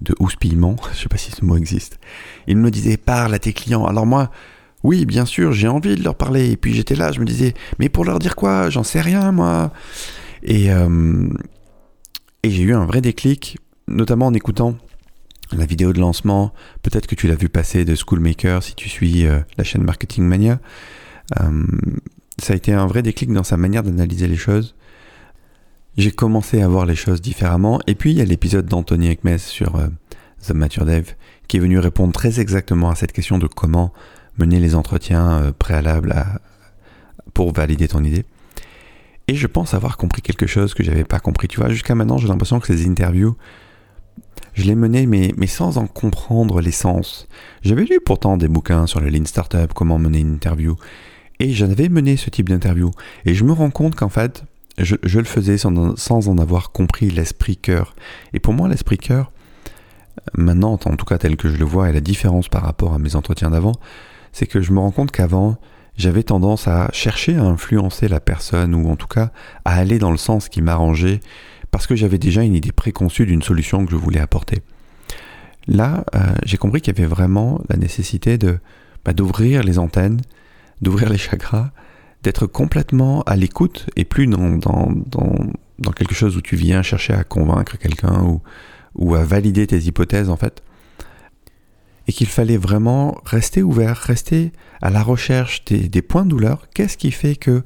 de, 0.01 0.15
houspillement. 0.19 0.75
Je 0.93 0.99
sais 0.99 1.09
pas 1.09 1.17
si 1.17 1.31
ce 1.31 1.43
mot 1.45 1.57
existe. 1.57 1.99
Il 2.47 2.57
me 2.57 2.71
disait 2.71 2.97
parle 2.97 3.33
à 3.33 3.39
tes 3.39 3.53
clients. 3.53 3.85
Alors 3.85 4.05
moi, 4.05 4.31
oui, 4.83 5.05
bien 5.05 5.25
sûr, 5.25 5.53
j'ai 5.53 5.67
envie 5.67 5.95
de 5.95 6.03
leur 6.03 6.15
parler. 6.15 6.51
Et 6.51 6.57
puis 6.57 6.73
j'étais 6.73 6.95
là, 6.95 7.11
je 7.11 7.19
me 7.19 7.25
disais, 7.25 7.53
mais 7.79 7.89
pour 7.89 8.05
leur 8.05 8.19
dire 8.19 8.35
quoi? 8.35 8.69
J'en 8.69 8.83
sais 8.83 9.01
rien, 9.01 9.31
moi. 9.31 9.71
Et, 10.43 10.71
euh, 10.71 11.27
et 12.43 12.49
j'ai 12.49 12.63
eu 12.63 12.73
un 12.73 12.85
vrai 12.85 13.01
déclic, 13.01 13.57
notamment 13.87 14.27
en 14.27 14.33
écoutant 14.33 14.75
la 15.51 15.65
vidéo 15.65 15.93
de 15.93 15.99
lancement, 15.99 16.51
peut-être 16.81 17.05
que 17.05 17.13
tu 17.13 17.27
l'as 17.27 17.35
vu 17.35 17.47
passer 17.47 17.85
de 17.85 17.95
Schoolmaker 17.95 18.63
si 18.63 18.73
tu 18.73 18.89
suis 18.89 19.27
euh, 19.27 19.39
la 19.57 19.63
chaîne 19.63 19.83
Marketing 19.83 20.23
Mania. 20.23 20.59
Ça 22.39 22.53
a 22.53 22.55
été 22.55 22.73
un 22.73 22.87
vrai 22.87 23.03
déclic 23.03 23.31
dans 23.31 23.43
sa 23.43 23.57
manière 23.57 23.83
d'analyser 23.83 24.27
les 24.27 24.35
choses. 24.35 24.75
J'ai 25.95 26.11
commencé 26.11 26.61
à 26.61 26.67
voir 26.67 26.85
les 26.85 26.95
choses 26.95 27.21
différemment. 27.21 27.79
Et 27.87 27.95
puis 27.95 28.11
il 28.11 28.17
y 28.17 28.21
a 28.21 28.25
l'épisode 28.25 28.65
d'Anthony 28.65 29.09
Ekmes 29.09 29.37
sur 29.37 29.75
euh, 29.75 29.87
The 30.45 30.51
Mature 30.51 30.85
Dev 30.85 31.11
qui 31.47 31.57
est 31.57 31.59
venu 31.59 31.77
répondre 31.77 32.13
très 32.13 32.39
exactement 32.39 32.89
à 32.89 32.95
cette 32.95 33.11
question 33.11 33.37
de 33.37 33.47
comment 33.47 33.93
mener 34.37 34.59
les 34.59 34.73
entretiens 34.73 35.53
préalables 35.59 36.15
pour 37.33 37.53
valider 37.53 37.87
ton 37.87 38.03
idée. 38.03 38.25
Et 39.27 39.35
je 39.35 39.47
pense 39.47 39.73
avoir 39.73 39.97
compris 39.97 40.21
quelque 40.21 40.47
chose 40.47 40.73
que 40.73 40.83
j'avais 40.83 41.03
pas 41.03 41.19
compris. 41.19 41.47
Tu 41.47 41.59
vois, 41.59 41.69
jusqu'à 41.69 41.95
maintenant, 41.95 42.17
j'ai 42.17 42.27
l'impression 42.27 42.59
que 42.59 42.67
ces 42.67 42.87
interviews, 42.87 43.35
je 44.53 44.63
l'ai 44.63 44.75
mené, 44.75 45.05
mais, 45.05 45.33
mais 45.37 45.47
sans 45.47 45.77
en 45.77 45.87
comprendre 45.87 46.61
l'essence. 46.61 47.27
J'avais 47.61 47.85
lu 47.85 47.99
pourtant 48.03 48.37
des 48.37 48.47
bouquins 48.47 48.87
sur 48.87 48.99
le 48.99 49.09
Lean 49.09 49.25
Startup, 49.25 49.71
comment 49.73 49.97
mener 49.97 50.19
une 50.19 50.33
interview, 50.33 50.75
et 51.39 51.51
j'avais 51.51 51.89
mené 51.89 52.17
ce 52.17 52.29
type 52.29 52.49
d'interview. 52.49 52.91
Et 53.25 53.33
je 53.33 53.43
me 53.43 53.53
rends 53.53 53.71
compte 53.71 53.95
qu'en 53.95 54.09
fait, 54.09 54.43
je, 54.77 54.95
le 55.19 55.25
faisais 55.25 55.57
sans, 55.57 56.27
en 56.27 56.37
avoir 56.37 56.71
compris 56.71 57.09
l'esprit 57.09 57.57
cœur. 57.57 57.95
Et 58.33 58.39
pour 58.39 58.53
moi, 58.53 58.67
l'esprit 58.67 58.97
cœur, 58.97 59.31
maintenant, 60.35 60.73
en 60.73 60.77
tout 60.77 61.05
cas 61.05 61.17
tel 61.17 61.37
que 61.37 61.49
je 61.49 61.57
le 61.57 61.65
vois, 61.65 61.89
et 61.89 61.93
la 61.93 62.01
différence 62.01 62.49
par 62.49 62.63
rapport 62.63 62.93
à 62.93 62.99
mes 62.99 63.15
entretiens 63.15 63.51
d'avant, 63.51 63.73
c'est 64.31 64.47
que 64.47 64.61
je 64.61 64.71
me 64.71 64.79
rends 64.79 64.91
compte 64.91 65.11
qu'avant, 65.11 65.57
j'avais 65.95 66.23
tendance 66.23 66.67
à 66.67 66.89
chercher 66.91 67.35
à 67.35 67.43
influencer 67.43 68.07
la 68.07 68.19
personne, 68.19 68.73
ou 68.73 68.89
en 68.89 68.95
tout 68.95 69.07
cas 69.07 69.31
à 69.63 69.75
aller 69.75 69.99
dans 69.99 70.11
le 70.11 70.17
sens 70.17 70.49
qui 70.49 70.61
m'arrangeait 70.61 71.19
parce 71.73 71.87
que 71.87 71.95
j'avais 71.95 72.19
déjà 72.19 72.43
une 72.43 72.53
idée 72.53 72.71
préconçue 72.71 73.25
d'une 73.25 73.41
solution 73.41 73.83
que 73.83 73.91
je 73.91 73.95
voulais 73.95 74.19
apporter. 74.19 74.61
Là, 75.67 76.03
euh, 76.13 76.19
j'ai 76.45 76.57
compris 76.57 76.81
qu'il 76.81 76.93
y 76.93 76.99
avait 76.99 77.07
vraiment 77.07 77.61
la 77.67 77.77
nécessité 77.77 78.37
de 78.37 78.59
bah, 79.05 79.13
d'ouvrir 79.13 79.63
les 79.63 79.79
antennes, 79.79 80.21
d'ouvrir 80.81 81.09
les 81.09 81.17
chakras, 81.19 81.71
d'être 82.23 82.47
complètement 82.47 83.21
à 83.23 83.35
l'écoute 83.35 83.89
et 83.95 84.05
plus 84.05 84.27
dans, 84.27 84.55
dans, 84.55 84.91
dans, 85.05 85.91
quelque 85.91 86.15
chose 86.15 86.37
où 86.37 86.41
tu 86.41 86.55
viens 86.55 86.81
chercher 86.81 87.13
à 87.13 87.23
convaincre 87.23 87.77
quelqu'un 87.77 88.23
ou, 88.23 88.41
ou 88.95 89.15
à 89.15 89.23
valider 89.23 89.67
tes 89.67 89.79
hypothèses 89.79 90.29
en 90.29 90.37
fait. 90.37 90.63
Et 92.07 92.13
qu'il 92.13 92.27
fallait 92.27 92.57
vraiment 92.57 93.17
rester 93.25 93.61
ouvert, 93.61 93.97
rester 93.97 94.51
à 94.81 94.89
la 94.89 95.03
recherche 95.03 95.63
des, 95.65 95.87
des 95.87 96.01
points 96.01 96.23
de 96.23 96.29
douleur. 96.29 96.67
Qu'est-ce 96.73 96.97
qui 96.97 97.11
fait 97.11 97.35
que 97.35 97.63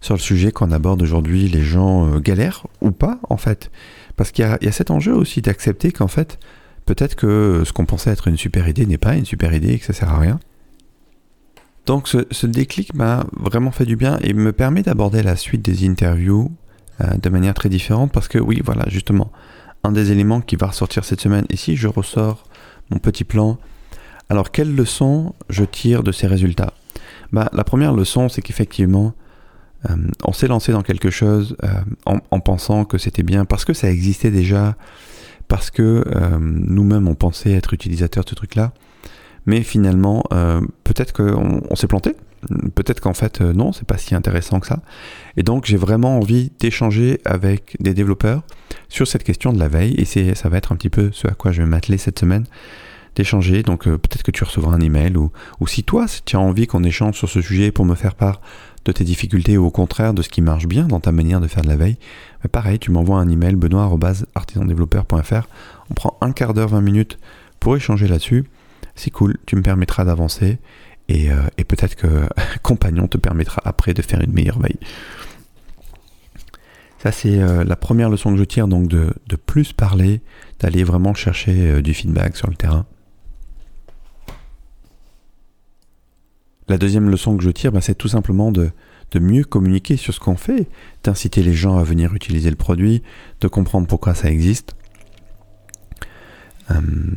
sur 0.00 0.14
le 0.14 0.20
sujet 0.20 0.52
qu'on 0.52 0.70
aborde 0.72 1.02
aujourd'hui, 1.02 1.48
les 1.48 1.62
gens 1.62 2.12
euh, 2.12 2.18
galèrent 2.18 2.66
ou 2.80 2.90
pas 2.90 3.18
en 3.30 3.36
fait? 3.36 3.70
Parce 4.16 4.30
qu'il 4.30 4.44
y, 4.44 4.68
a 4.68 4.72
cet 4.72 4.90
enjeu 4.90 5.14
aussi 5.14 5.42
d'accepter 5.42 5.90
qu'en 5.90 6.08
fait, 6.08 6.38
peut-être 6.86 7.14
que 7.14 7.62
ce 7.64 7.72
qu'on 7.72 7.86
pensait 7.86 8.10
être 8.10 8.28
une 8.28 8.36
super 8.36 8.68
idée 8.68 8.84
n'est 8.86 8.98
pas 8.98 9.14
une 9.14 9.24
super 9.24 9.54
idée 9.54 9.74
et 9.74 9.78
que 9.78 9.86
ça 9.86 9.92
sert 9.92 10.10
à 10.10 10.18
rien. 10.18 10.38
Donc 11.86 12.06
ce, 12.08 12.46
déclic 12.46 12.94
m'a 12.94 13.24
vraiment 13.32 13.72
fait 13.72 13.86
du 13.86 13.96
bien 13.96 14.18
et 14.22 14.34
me 14.34 14.52
permet 14.52 14.82
d'aborder 14.82 15.22
la 15.22 15.36
suite 15.36 15.62
des 15.62 15.88
interviews 15.88 16.50
euh, 17.00 17.14
de 17.20 17.28
manière 17.28 17.54
très 17.54 17.68
différente 17.68 18.12
parce 18.12 18.28
que 18.28 18.38
oui, 18.38 18.62
voilà, 18.64 18.84
justement, 18.88 19.32
un 19.82 19.90
des 19.90 20.12
éléments 20.12 20.40
qui 20.40 20.54
va 20.54 20.68
ressortir 20.68 21.04
cette 21.04 21.20
semaine, 21.20 21.44
et 21.50 21.56
si 21.56 21.74
je 21.74 21.88
ressors 21.88 22.44
mon 22.90 22.98
petit 22.98 23.24
plan, 23.24 23.58
alors 24.28 24.52
quelle 24.52 24.74
leçon 24.74 25.34
je 25.48 25.64
tire 25.64 26.04
de 26.04 26.12
ces 26.12 26.28
résultats? 26.28 26.72
Bah, 27.32 27.50
La 27.52 27.64
première 27.64 27.94
leçon, 27.94 28.28
c'est 28.28 28.42
qu'effectivement, 28.42 29.14
euh, 29.90 29.96
on 30.24 30.32
s'est 30.32 30.46
lancé 30.46 30.70
dans 30.70 30.82
quelque 30.82 31.10
chose 31.10 31.56
euh, 31.64 31.68
en, 32.06 32.38
pensant 32.38 32.84
que 32.84 32.96
c'était 32.96 33.24
bien 33.24 33.44
parce 33.44 33.64
que 33.64 33.72
ça 33.72 33.90
existait 33.90 34.30
déjà, 34.30 34.76
parce 35.48 35.72
que 35.72 36.04
nous-mêmes 36.38 37.08
on 37.08 37.16
pensait 37.16 37.52
être 37.52 37.74
utilisateurs 37.74 38.22
de 38.22 38.30
ce 38.30 38.36
truc-là. 38.36 38.72
Mais 39.46 39.62
finalement, 39.62 40.22
peut-être 40.84 41.12
qu'on 41.12 41.62
on, 41.68 41.76
s'est 41.76 41.88
planté. 41.88 42.14
Peut-être 42.74 43.00
qu'en 43.00 43.14
fait, 43.14 43.40
non, 43.40 43.72
c'est 43.72 43.86
pas 43.86 43.98
si 43.98 44.14
intéressant 44.14 44.60
que 44.60 44.66
ça. 44.66 44.80
Et 45.36 45.42
donc, 45.42 45.64
j'ai 45.64 45.76
vraiment 45.76 46.18
envie 46.18 46.52
d'échanger 46.60 47.20
avec 47.24 47.76
des 47.80 47.94
développeurs 47.94 48.42
sur 48.88 49.06
cette 49.06 49.24
question 49.24 49.52
de 49.52 49.58
la 49.58 49.68
veille. 49.68 49.94
Et 49.94 50.34
ça 50.34 50.48
va 50.48 50.58
être 50.58 50.72
un 50.72 50.76
petit 50.76 50.90
peu 50.90 51.10
ce 51.12 51.26
à 51.26 51.32
quoi 51.32 51.50
je 51.52 51.62
vais 51.62 51.68
m'atteler 51.68 51.98
cette 51.98 52.18
semaine 52.18 52.44
d'échanger. 53.14 53.62
Donc 53.62 53.84
peut-être 53.84 54.22
que 54.22 54.30
tu 54.30 54.44
recevras 54.44 54.74
un 54.74 54.80
email 54.80 55.16
ou, 55.16 55.30
si 55.66 55.82
toi 55.84 56.06
tu 56.24 56.36
as 56.36 56.40
envie 56.40 56.66
qu'on 56.66 56.84
échange 56.84 57.16
sur 57.16 57.28
ce 57.28 57.40
sujet 57.40 57.70
pour 57.70 57.84
me 57.84 57.94
faire 57.94 58.14
part 58.14 58.40
de 58.84 58.92
tes 58.92 59.04
difficultés 59.04 59.56
ou 59.58 59.66
au 59.66 59.70
contraire 59.70 60.12
de 60.14 60.22
ce 60.22 60.28
qui 60.28 60.42
marche 60.42 60.66
bien 60.66 60.88
dans 60.88 60.98
ta 61.00 61.12
manière 61.12 61.40
de 61.40 61.46
faire 61.46 61.62
de 61.62 61.68
la 61.68 61.76
veille, 61.76 61.98
mais 62.42 62.48
pareil, 62.48 62.80
tu 62.80 62.90
m'envoies 62.90 63.18
un 63.18 63.28
email 63.28 63.54
benoît.artisandéveloppeur.fr. 63.54 65.48
On 65.90 65.94
prend 65.94 66.18
un 66.20 66.32
quart 66.32 66.52
d'heure, 66.54 66.68
20 66.68 66.80
minutes 66.80 67.18
pour 67.60 67.76
échanger 67.76 68.08
là-dessus. 68.08 68.44
C'est 69.02 69.10
cool, 69.10 69.36
tu 69.46 69.56
me 69.56 69.62
permettras 69.62 70.04
d'avancer 70.04 70.58
et, 71.08 71.32
euh, 71.32 71.42
peut-être 71.66 71.96
que 71.96 72.06
Compagnon 72.62 73.08
te 73.08 73.18
permettra 73.18 73.60
après 73.64 73.94
de 73.94 74.00
faire 74.00 74.20
une 74.20 74.32
meilleure 74.32 74.60
veille. 74.60 74.78
Ça, 76.98 77.10
c'est 77.10 77.40
euh, 77.40 77.64
la 77.64 77.74
première 77.74 78.10
leçon 78.10 78.30
que 78.30 78.38
je 78.38 78.44
tire, 78.44 78.68
donc 78.68 78.86
de, 78.86 79.12
plus 79.44 79.72
parler, 79.72 80.20
d'aller 80.60 80.84
vraiment 80.84 81.14
chercher 81.14 81.52
euh, 81.68 81.82
du 81.82 81.94
feedback 81.94 82.36
sur 82.36 82.48
le 82.48 82.54
terrain. 82.54 82.86
La 86.68 86.78
deuxième 86.78 87.10
leçon 87.10 87.36
que 87.36 87.42
je 87.42 87.50
tire, 87.50 87.72
bah, 87.72 87.80
c'est 87.80 87.96
tout 87.96 88.06
simplement 88.06 88.52
de, 88.52 88.70
mieux 89.16 89.42
communiquer 89.42 89.96
sur 89.96 90.14
ce 90.14 90.20
qu'on 90.20 90.36
fait, 90.36 90.68
d'inciter 91.02 91.42
les 91.42 91.54
gens 91.54 91.76
à 91.76 91.82
venir 91.82 92.14
utiliser 92.14 92.50
le 92.50 92.56
produit, 92.56 93.02
de 93.40 93.48
comprendre 93.48 93.88
pourquoi 93.88 94.14
ça 94.14 94.30
existe. 94.30 94.76
Euh, 96.70 96.74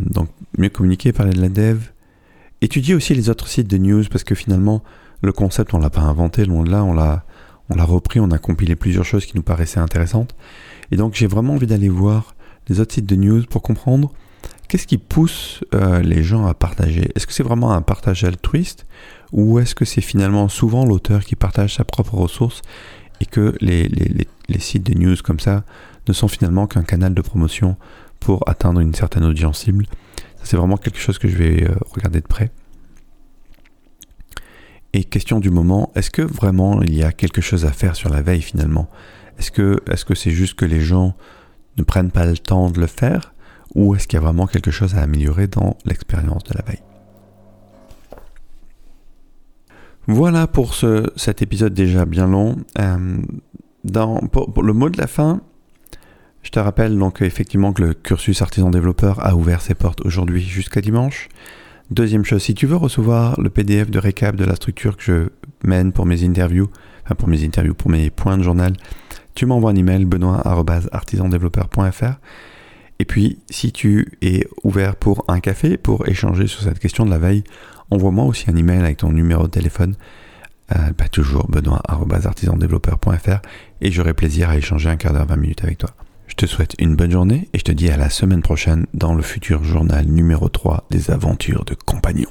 donc 0.09 0.29
mieux 0.57 0.69
communiquer, 0.69 1.11
parler 1.11 1.33
de 1.33 1.41
la 1.41 1.49
dev. 1.49 1.79
Étudier 2.61 2.95
aussi 2.95 3.13
les 3.13 3.29
autres 3.29 3.47
sites 3.47 3.67
de 3.67 3.77
news 3.77 4.03
parce 4.09 4.23
que 4.23 4.35
finalement 4.35 4.83
le 5.21 5.31
concept 5.31 5.73
on 5.73 5.79
l'a 5.79 5.89
pas 5.89 6.01
inventé, 6.01 6.45
loin 6.45 6.63
de 6.63 6.71
là, 6.71 6.83
on 6.83 6.93
l'a, 6.93 7.25
on 7.69 7.75
l'a 7.75 7.83
repris, 7.83 8.19
on 8.19 8.31
a 8.31 8.37
compilé 8.37 8.75
plusieurs 8.75 9.05
choses 9.05 9.25
qui 9.25 9.35
nous 9.35 9.43
paraissaient 9.43 9.79
intéressantes. 9.79 10.35
Et 10.91 10.97
donc 10.97 11.15
j'ai 11.15 11.27
vraiment 11.27 11.53
envie 11.53 11.67
d'aller 11.67 11.89
voir 11.89 12.35
les 12.67 12.79
autres 12.79 12.93
sites 12.93 13.05
de 13.05 13.15
news 13.15 13.43
pour 13.49 13.61
comprendre 13.61 14.11
qu'est-ce 14.67 14.87
qui 14.87 14.97
pousse 14.97 15.63
euh, 15.73 16.01
les 16.01 16.23
gens 16.23 16.45
à 16.45 16.53
partager. 16.53 17.11
Est-ce 17.15 17.27
que 17.27 17.33
c'est 17.33 17.43
vraiment 17.43 17.73
un 17.73 17.81
partage 17.81 18.23
altruiste 18.23 18.85
ou 19.31 19.59
est-ce 19.59 19.75
que 19.75 19.85
c'est 19.85 20.01
finalement 20.01 20.47
souvent 20.49 20.85
l'auteur 20.85 21.23
qui 21.23 21.35
partage 21.35 21.75
sa 21.75 21.83
propre 21.83 22.15
ressource 22.15 22.61
et 23.21 23.25
que 23.25 23.55
les, 23.61 23.89
sites 24.59 24.83
de 24.83 24.97
news 24.97 25.15
comme 25.23 25.39
ça 25.39 25.63
ne 26.07 26.13
sont 26.13 26.27
finalement 26.27 26.67
qu'un 26.67 26.83
canal 26.83 27.13
de 27.13 27.21
promotion 27.21 27.77
pour 28.19 28.47
atteindre 28.49 28.79
une 28.79 28.93
certaine 28.93 29.23
audience 29.23 29.59
cible 29.59 29.85
C'est 30.43 30.57
vraiment 30.57 30.77
quelque 30.77 30.99
chose 30.99 31.17
que 31.17 31.27
je 31.27 31.37
vais 31.37 31.63
euh, 31.63 31.75
regarder 31.91 32.21
de 32.21 32.27
près. 32.27 32.51
Et 34.93 35.03
question 35.03 35.39
du 35.39 35.49
moment, 35.49 35.91
est-ce 35.95 36.09
que 36.09 36.21
vraiment 36.21 36.81
il 36.81 36.95
y 36.95 37.03
a 37.03 37.11
quelque 37.11 37.41
chose 37.41 37.65
à 37.65 37.71
faire 37.71 37.95
sur 37.95 38.09
la 38.09 38.21
veille 38.21 38.41
finalement? 38.41 38.89
Est-ce 39.37 39.51
que 40.05 40.15
c'est 40.15 40.31
juste 40.31 40.55
que 40.55 40.65
les 40.65 40.79
gens 40.79 41.15
ne 41.77 41.83
prennent 41.83 42.11
pas 42.11 42.25
le 42.25 42.37
temps 42.37 42.69
de 42.69 42.79
le 42.79 42.87
faire? 42.87 43.33
Ou 43.75 43.95
est-ce 43.95 44.07
qu'il 44.07 44.17
y 44.17 44.21
a 44.21 44.23
vraiment 44.23 44.47
quelque 44.47 44.71
chose 44.71 44.95
à 44.95 45.01
améliorer 45.01 45.47
dans 45.47 45.77
l'expérience 45.85 46.43
de 46.45 46.53
la 46.57 46.63
veille? 46.63 46.81
Voilà 50.07 50.47
pour 50.47 50.75
ce, 50.75 51.11
cet 51.15 51.41
épisode 51.41 51.73
déjà 51.73 52.05
bien 52.05 52.27
long. 52.27 52.57
Euh, 52.79 53.21
pour, 54.31 54.63
le 54.63 54.73
mot 54.73 54.89
de 54.89 54.97
la 54.97 55.07
fin, 55.07 55.41
Je 56.45 56.51
te 56.51 56.59
rappelle 56.59 56.97
donc 56.97 57.21
effectivement 57.23 57.73
que 57.73 57.81
le 57.81 57.95
cursus 57.95 58.43
artisan 58.43 58.69
développeur 58.69 59.25
a 59.25 59.35
ouvert 59.35 59.61
ses 59.61 59.73
portes 59.73 60.05
aujourd'hui 60.05 60.43
jusqu'à 60.43 60.79
dimanche. 60.79 61.27
Deuxième 61.89 62.23
chose, 62.23 62.43
si 62.43 62.53
tu 62.53 62.67
veux 62.67 62.75
recevoir 62.75 63.41
le 63.41 63.49
PDF 63.49 63.89
de 63.89 63.97
récap 63.97 64.35
de 64.35 64.45
la 64.45 64.55
structure 64.55 64.95
que 64.95 65.03
je 65.03 65.29
mène 65.67 65.91
pour 65.91 66.05
mes 66.05 66.23
interviews, 66.23 66.69
enfin 67.03 67.15
pour 67.15 67.29
mes 67.29 67.43
interviews, 67.43 67.73
pour 67.73 67.89
mes 67.89 68.11
points 68.11 68.37
de 68.37 68.43
journal, 68.43 68.73
tu 69.33 69.47
m'envoies 69.47 69.71
un 69.71 69.75
email 69.75 70.05
benoît.artisandéveloppeur.fr 70.05 72.19
et 72.99 73.05
puis 73.05 73.39
si 73.49 73.71
tu 73.71 74.15
es 74.21 74.47
ouvert 74.63 74.97
pour 74.97 75.25
un 75.27 75.39
café, 75.39 75.77
pour 75.77 76.07
échanger 76.07 76.45
sur 76.45 76.61
cette 76.61 76.77
question 76.77 77.07
de 77.07 77.09
la 77.09 77.17
veille, 77.17 77.43
envoie-moi 77.89 78.25
aussi 78.25 78.51
un 78.51 78.55
email 78.55 78.81
avec 78.81 78.97
ton 78.97 79.11
numéro 79.11 79.45
de 79.45 79.51
téléphone, 79.51 79.95
euh, 80.75 80.91
bah, 80.95 81.07
toujours 81.07 81.49
benoît.artisandéveloppeur.fr 81.49 83.39
et 83.81 83.91
j'aurai 83.91 84.13
plaisir 84.13 84.49
à 84.49 84.57
échanger 84.57 84.89
un 84.89 84.95
quart 84.95 85.13
d'heure, 85.13 85.25
20 85.25 85.37
minutes 85.37 85.63
avec 85.63 85.79
toi. 85.79 85.89
Je 86.27 86.33
te 86.35 86.45
souhaite 86.45 86.75
une 86.79 86.95
bonne 86.95 87.11
journée 87.11 87.49
et 87.53 87.59
je 87.59 87.63
te 87.63 87.71
dis 87.71 87.89
à 87.89 87.97
la 87.97 88.09
semaine 88.09 88.41
prochaine 88.41 88.87
dans 88.93 89.13
le 89.13 89.21
futur 89.21 89.63
journal 89.63 90.05
numéro 90.07 90.49
3 90.49 90.85
des 90.89 91.11
aventures 91.11 91.65
de 91.65 91.75
compagnons. 91.75 92.29